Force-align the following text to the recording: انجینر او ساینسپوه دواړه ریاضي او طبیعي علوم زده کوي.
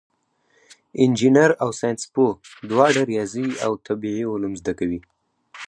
انجینر 1.03 1.51
او 1.63 1.69
ساینسپوه 1.79 2.31
دواړه 2.69 3.01
ریاضي 3.11 3.47
او 3.65 3.71
طبیعي 3.87 4.23
علوم 4.33 4.53
زده 4.59 4.73
کوي. 4.79 4.99